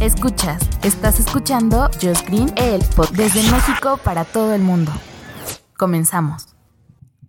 [0.00, 4.92] Escuchas, estás escuchando Just Green, el pod desde México para todo el mundo.
[5.78, 6.54] Comenzamos.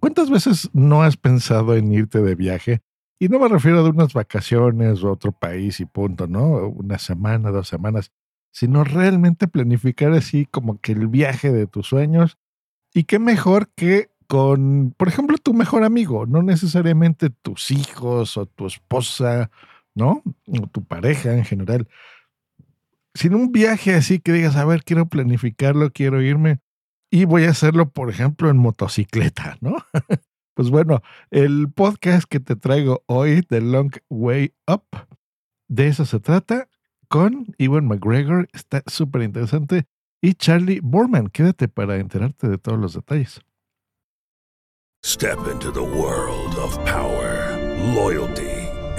[0.00, 2.80] ¿Cuántas veces no has pensado en irte de viaje?
[3.18, 6.68] Y no me refiero a unas vacaciones o otro país y punto, ¿no?
[6.68, 8.10] Una semana, dos semanas,
[8.50, 12.38] sino realmente planificar así como que el viaje de tus sueños.
[12.92, 18.46] Y qué mejor que con, por ejemplo, tu mejor amigo, no necesariamente tus hijos o
[18.46, 19.50] tu esposa,
[19.94, 20.22] ¿no?
[20.46, 21.88] O tu pareja en general.
[23.14, 26.60] Sino un viaje así que digas, a ver, quiero planificarlo, quiero irme
[27.10, 29.76] y voy a hacerlo, por ejemplo, en motocicleta, ¿no?
[30.54, 34.84] pues bueno, el podcast que te traigo hoy, The Long Way Up,
[35.68, 36.68] de eso se trata,
[37.08, 39.86] con Ewan McGregor, está súper interesante,
[40.22, 41.28] y Charlie Borman.
[41.28, 43.40] Quédate para enterarte de todos los detalles.
[45.04, 47.56] Step into the world of power,
[47.94, 48.59] loyalty.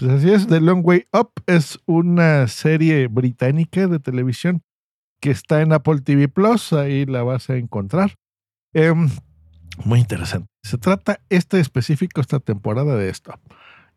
[0.00, 4.62] Pues así es, The Long Way Up es una serie británica de televisión
[5.20, 8.14] que está en Apple TV Plus, ahí la vas a encontrar.
[8.72, 8.94] Eh,
[9.84, 10.48] muy interesante.
[10.62, 13.34] Se trata este específico, esta temporada de esto.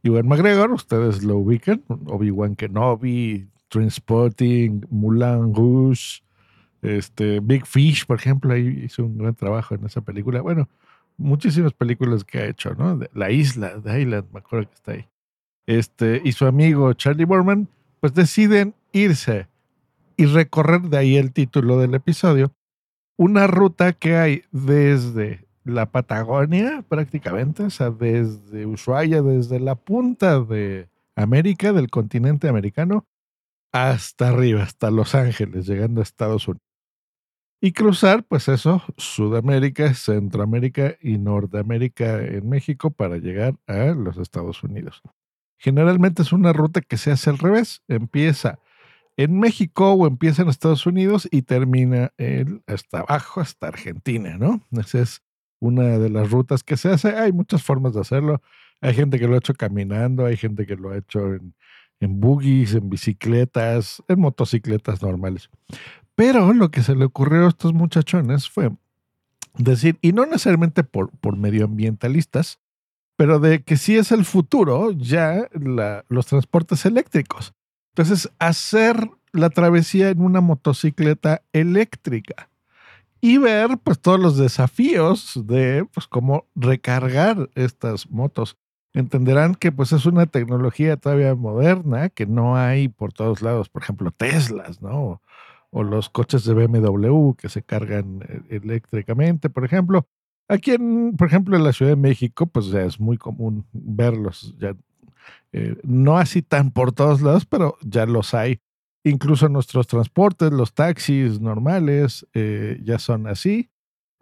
[0.01, 6.21] Iwan McGregor, ustedes lo ubican, Obi-Wan Kenobi, Transporting, Mulan Rouge,
[6.81, 10.41] este, Big Fish, por ejemplo, ahí hizo un gran trabajo en esa película.
[10.41, 10.67] Bueno,
[11.15, 12.99] muchísimas películas que ha hecho, ¿no?
[13.13, 15.07] La isla, de Island, me acuerdo que está ahí
[15.65, 17.67] este, y su amigo Charlie Borman,
[17.99, 19.47] pues deciden irse
[20.17, 22.53] y recorrer de ahí el título del episodio,
[23.17, 30.39] una ruta que hay desde la Patagonia prácticamente, o sea, desde Ushuaia, desde la punta
[30.41, 33.05] de América, del continente americano,
[33.71, 36.61] hasta arriba, hasta Los Ángeles, llegando a Estados Unidos.
[37.61, 44.63] Y cruzar, pues eso, Sudamérica, Centroamérica y Norteamérica en México para llegar a los Estados
[44.63, 45.01] Unidos.
[45.57, 47.81] Generalmente es una ruta que se hace al revés.
[47.87, 48.59] Empieza
[49.17, 52.11] en México o empieza en Estados Unidos y termina
[52.67, 54.65] hasta abajo, hasta Argentina, ¿no?
[54.71, 55.21] Esa es
[55.59, 57.15] una de las rutas que se hace.
[57.15, 58.41] Hay muchas formas de hacerlo.
[58.81, 61.55] Hay gente que lo ha hecho caminando, hay gente que lo ha hecho en,
[62.01, 65.49] en buggies, en bicicletas, en motocicletas normales.
[66.15, 68.71] Pero lo que se le ocurrió a estos muchachones fue
[69.57, 72.59] decir, y no necesariamente por, por medioambientalistas,
[73.15, 75.49] pero de que sí es el futuro ya
[76.07, 77.53] los transportes eléctricos.
[77.95, 82.49] Entonces, hacer la travesía en una motocicleta eléctrica
[83.21, 88.57] y ver pues todos los desafíos de pues cómo recargar estas motos.
[88.93, 93.81] Entenderán que pues es una tecnología todavía moderna que no hay por todos lados, por
[93.81, 95.21] ejemplo, Teslas, ¿no?
[95.71, 100.05] O los coches de BMW que se cargan eh, eléctricamente, por ejemplo.
[100.47, 100.75] Aquí,
[101.17, 104.75] por ejemplo, en la Ciudad de México, pues ya es muy común verlos, ya
[105.53, 108.59] eh, no así tan por todos lados, pero ya los hay.
[109.03, 113.69] Incluso nuestros transportes, los taxis normales, eh, ya son así.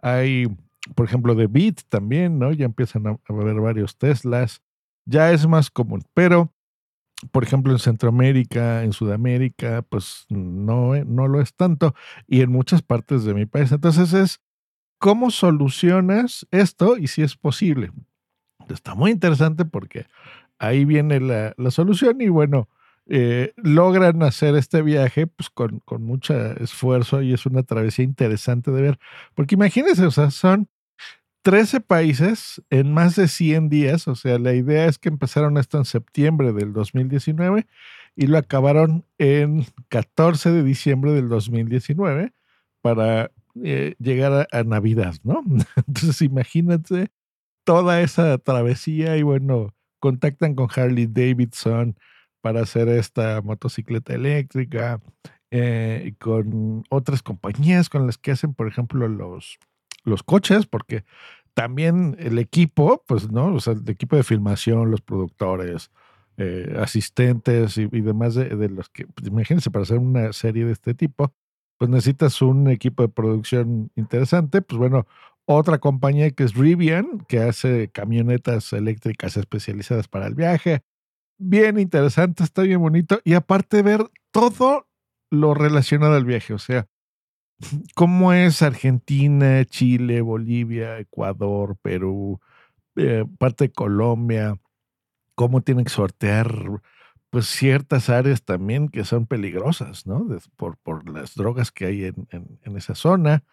[0.00, 0.46] Hay,
[0.94, 2.52] por ejemplo, de Bit también, ¿no?
[2.52, 4.62] Ya empiezan a, haber varios Teslas.
[5.06, 6.02] Ya es más común.
[6.14, 6.52] Pero,
[7.30, 11.94] por ejemplo, en Centroamérica, en Sudamérica, pues no, eh, no lo es tanto.
[12.26, 13.72] Y en muchas partes de mi país.
[13.72, 14.40] Entonces es
[15.02, 17.90] ¿Cómo solucionas esto y si es posible?
[18.68, 20.06] Está muy interesante porque
[20.60, 22.68] ahí viene la, solución y bueno,
[23.06, 28.70] eh, logran hacer este viaje pues, con, con mucho esfuerzo y es una travesía interesante
[28.70, 28.98] de ver.
[29.34, 30.68] Porque imagínense, o sea, son
[31.42, 35.78] 13 países en más de 100 días, o sea, la idea es que empezaron esto
[35.78, 37.66] en septiembre del 2019
[38.14, 42.32] y lo acabaron en 14 de diciembre del 2019
[42.82, 43.32] para
[43.62, 45.42] eh, llegar a, Navidad, ¿no?
[45.86, 47.08] Entonces imagínate
[47.64, 51.96] toda esa travesía y bueno, contactan con Harley Davidson,
[52.42, 55.00] para hacer esta motocicleta eléctrica,
[55.50, 59.58] eh, con otras compañías con las que hacen, por ejemplo, los,
[60.04, 61.04] los coches, porque
[61.54, 63.54] también el equipo, pues, ¿no?
[63.54, 65.90] O sea, el equipo de filmación, los productores,
[66.36, 70.72] eh, asistentes y, demás de, de los que, pues, imagínense, para hacer una serie de
[70.72, 71.32] este tipo,
[71.82, 74.62] pues necesitas un equipo de producción interesante.
[74.62, 75.04] Pues bueno,
[75.46, 80.84] otra compañía que es Rivian, que hace camionetas eléctricas especializadas para el viaje.
[81.38, 83.20] Bien interesante, está bien bonito.
[83.24, 84.86] Y aparte ver todo
[85.28, 86.86] lo relacionado al viaje, o sea,
[87.96, 92.38] cómo es Argentina, Chile, Bolivia, Ecuador, Perú,
[92.94, 94.54] eh, parte de Colombia,
[95.34, 96.80] cómo tienen que sortear
[97.32, 100.28] pues ciertas áreas también que son peligrosas, ¿no?
[100.58, 103.44] Por, por las drogas que hay en, en- en esa zona,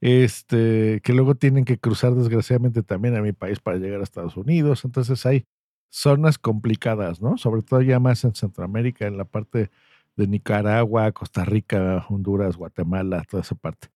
[0.00, 4.36] este, que luego tienen que cruzar desgraciadamente también a mi país para llegar a Estados
[4.36, 4.84] Unidos.
[4.84, 5.46] Entonces hay
[5.90, 7.38] zonas complicadas, ¿no?
[7.38, 9.70] Sobre todo ya más en Centroamérica, en la parte
[10.16, 13.88] de Nicaragua, Costa Rica, Honduras, Guatemala, toda esa parte.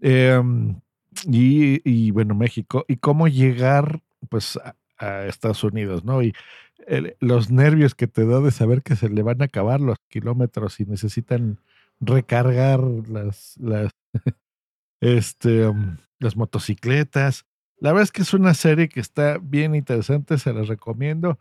[0.00, 0.80] Em,
[1.26, 2.84] y, y, bueno, México.
[2.88, 6.22] Y cómo llegar, pues, a, a Estados Unidos, ¿no?
[6.22, 6.34] Y
[7.20, 10.80] los nervios que te da de saber que se le van a acabar los kilómetros
[10.80, 11.60] y necesitan
[12.00, 13.92] recargar las, las,
[15.00, 17.46] este, um, las motocicletas.
[17.78, 21.38] La verdad es que es una serie que está bien interesante, se las recomiendo.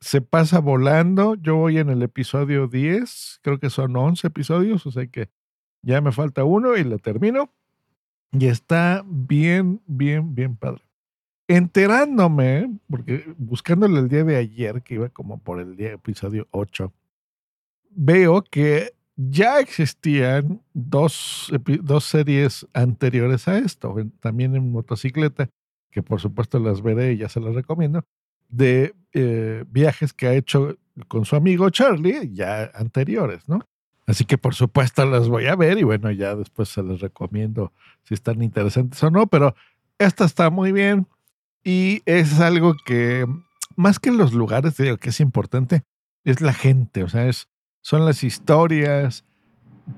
[0.00, 1.34] Se pasa volando.
[1.36, 5.30] Yo voy en el episodio 10, creo que son 11 episodios, o sea que
[5.82, 7.52] ya me falta uno y lo termino.
[8.32, 10.82] Y está bien, bien, bien padre.
[11.52, 16.90] Enterándome, porque buscándole el día de ayer, que iba como por el día episodio 8,
[17.90, 21.52] veo que ya existían dos,
[21.82, 25.50] dos series anteriores a esto, también en motocicleta,
[25.90, 28.06] que por supuesto las veré y ya se las recomiendo,
[28.48, 33.60] de eh, viajes que ha hecho con su amigo Charlie, ya anteriores, ¿no?
[34.06, 37.74] Así que por supuesto las voy a ver y bueno, ya después se las recomiendo
[38.04, 39.54] si están interesantes o no, pero
[39.98, 41.06] esta está muy bien
[41.64, 43.26] y es algo que
[43.76, 45.82] más que los lugares, digo que es importante,
[46.24, 47.48] es la gente, o sea, es,
[47.80, 49.24] son las historias.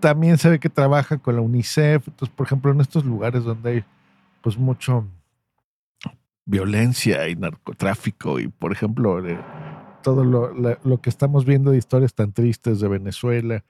[0.00, 2.08] También se ve que trabaja con la UNICEF.
[2.08, 3.84] Entonces, por ejemplo, en estos lugares donde hay
[4.42, 5.06] pues mucho
[6.46, 9.22] violencia y narcotráfico y, por ejemplo,
[10.02, 13.64] todo lo, lo que estamos viendo de historias tan tristes de Venezuela,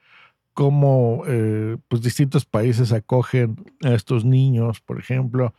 [0.53, 5.55] cómo eh, pues distintos países acogen a estos niños, por ejemplo,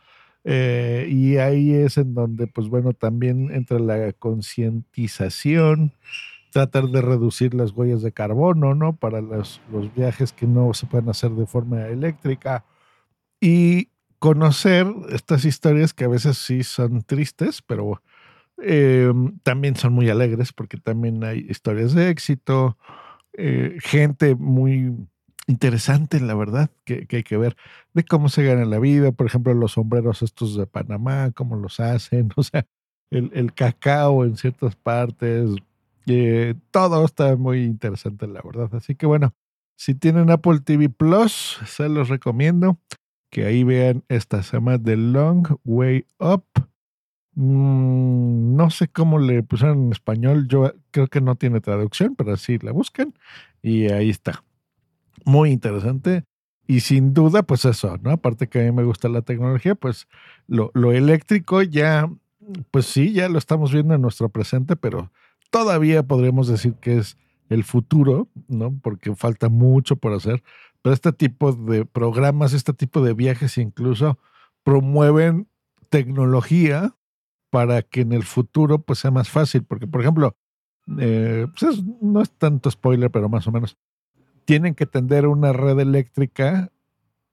[0.48, 5.92] eh, y ahí es en donde, pues bueno, también entra la concientización,
[6.52, 8.94] tratar de reducir las huellas de carbono, ¿no?
[8.94, 12.64] Para los, los viajes que no se pueden hacer de forma eléctrica
[13.40, 13.88] y
[14.20, 18.00] conocer estas historias que a veces sí son tristes, pero
[18.62, 22.78] eh, también son muy alegres porque también hay historias de éxito,
[23.32, 24.94] eh, gente muy
[25.46, 27.56] interesante, la verdad, que, que hay que ver
[27.94, 31.80] de cómo se gana la vida, por ejemplo, los sombreros estos de Panamá, cómo los
[31.80, 32.66] hacen, o sea,
[33.10, 35.50] el, el cacao en ciertas partes,
[36.06, 38.70] eh, todo está muy interesante, la verdad.
[38.74, 39.34] Así que bueno,
[39.76, 42.78] si tienen Apple TV Plus, se los recomiendo
[43.30, 46.44] que ahí vean esta se llama The Long Way Up.
[47.34, 52.32] Mm, no sé cómo le pusieron en español, yo creo que no tiene traducción, pero
[52.32, 53.14] así la buscan
[53.62, 54.45] y ahí está.
[55.26, 56.24] Muy interesante.
[56.68, 58.10] Y sin duda, pues eso, ¿no?
[58.12, 60.08] Aparte que a mí me gusta la tecnología, pues
[60.48, 62.10] lo, lo eléctrico ya,
[62.70, 65.12] pues sí, ya lo estamos viendo en nuestro presente, pero
[65.50, 67.16] todavía podríamos decir que es
[67.50, 68.76] el futuro, ¿no?
[68.82, 70.42] Porque falta mucho por hacer.
[70.82, 74.18] Pero este tipo de programas, este tipo de viajes incluso
[74.64, 75.48] promueven
[75.88, 76.96] tecnología
[77.50, 79.64] para que en el futuro pues sea más fácil.
[79.64, 80.36] Porque, por ejemplo,
[81.00, 83.76] eh, pues es- no es tanto spoiler, pero más o menos,
[84.46, 86.72] tienen que tender una red eléctrica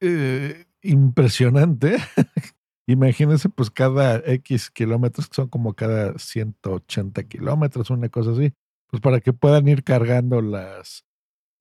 [0.02, 1.98] eh, impresionante.
[2.88, 8.54] Imagínense, pues cada X kilómetros, que son como cada 180 kilómetros, una cosa así,
[8.88, 11.06] pues para que puedan ir cargando las,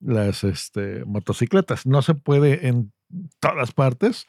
[0.01, 1.85] las este, motocicletas.
[1.85, 2.91] No se puede en
[3.39, 4.25] todas partes,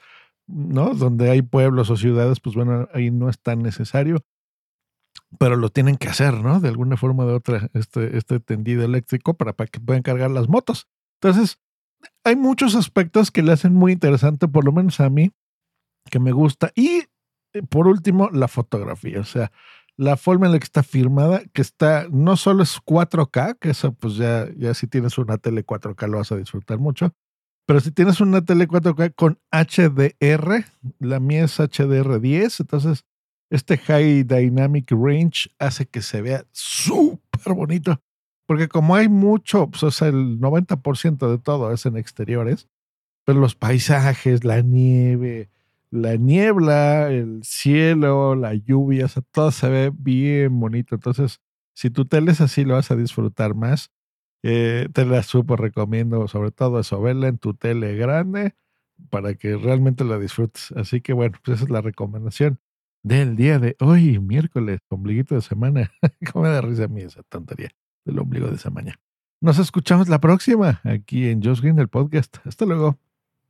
[0.47, 0.95] ¿no?
[0.95, 4.25] Donde hay pueblos o ciudades, pues bueno, ahí no es tan necesario,
[5.39, 6.61] pero lo tienen que hacer, ¿no?
[6.61, 10.49] De alguna forma de otra, este, este tendido eléctrico para, para que puedan cargar las
[10.49, 10.87] motos.
[11.21, 11.59] Entonces,
[12.25, 15.33] hay muchos aspectos que le hacen muy interesante, por lo menos a mí,
[16.11, 16.73] que me gusta.
[16.75, 17.05] Y
[17.53, 19.51] eh, por último, la fotografía, o sea,
[19.97, 23.93] la forma en la que está firmada, que está, no solo es 4K, que eso
[23.95, 27.15] pues ya, ya si tienes una tele 4K lo vas a disfrutar mucho,
[27.67, 30.65] pero si tienes una tele 4K con HDR,
[30.99, 33.05] la mía es HDR10, entonces
[33.51, 38.03] este High Dynamic Range hace que se vea súper bonito.
[38.47, 42.69] Porque como hay mucho, pues, o sea, el 90% de todo es en exteriores,
[43.25, 45.51] pero los paisajes, la nieve,
[45.91, 50.95] la niebla, el cielo, la lluvia, o sea, todo se ve bien bonito.
[50.97, 51.41] Entonces,
[51.75, 53.93] si tu tele es así, lo vas a disfrutar más.
[54.43, 58.55] Eh, te la súper recomiendo, sobre todo eso, verla en tu tele grande
[59.11, 60.73] para que realmente la disfrutes.
[60.77, 62.61] Así que bueno, pues esa es la recomendación
[63.03, 65.93] del día de hoy, miércoles, ombliguito de semana.
[66.33, 67.71] ¿Cómo me da risa a mí esa tontería
[68.05, 68.99] del ombligo de semana?
[69.41, 72.39] Nos escuchamos la próxima aquí en Josh Green, el podcast.
[72.47, 72.99] Hasta luego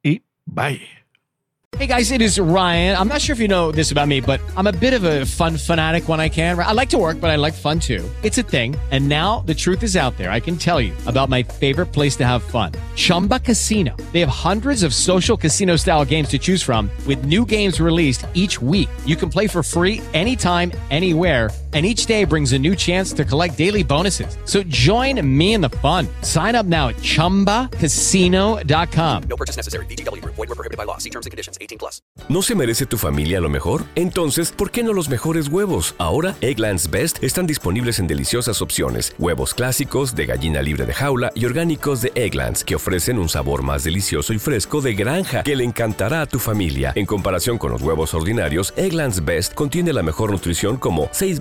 [0.02, 1.04] y bye.
[1.76, 2.96] Hey guys, it is Ryan.
[2.96, 5.26] I'm not sure if you know this about me, but I'm a bit of a
[5.26, 6.56] fun fanatic when I can.
[6.56, 8.08] I like to work, but I like fun too.
[8.22, 8.76] It's a thing.
[8.92, 10.30] And now the truth is out there.
[10.30, 13.96] I can tell you about my favorite place to have fun Chumba Casino.
[14.12, 18.24] They have hundreds of social casino style games to choose from, with new games released
[18.34, 18.88] each week.
[19.04, 21.50] You can play for free anytime, anywhere.
[21.74, 24.38] And each day brings a new chance to collect daily bonuses.
[24.44, 26.06] So join me in the fun.
[26.22, 29.22] Sign up now at chumbacasino.com.
[29.28, 29.86] No purchase necessary.
[29.86, 30.36] VGW Group.
[30.36, 30.98] Void were prohibited by law.
[30.98, 31.58] See terms and conditions.
[31.60, 32.00] 18 plus.
[32.28, 33.82] ¿No se merece tu familia lo mejor?
[33.96, 35.96] Entonces, ¿por qué no los mejores huevos?
[35.98, 39.16] Ahora, Egglands Best están disponibles en deliciosas opciones.
[39.18, 43.64] Huevos clásicos, de gallina libre de jaula y orgánicos de Egglands, que ofrecen un sabor
[43.64, 46.92] más delicioso y fresco de granja que le encantará a tu familia.
[46.94, 51.40] En comparación con los huevos ordinarios, Egglands Best contiene la mejor nutrición como 6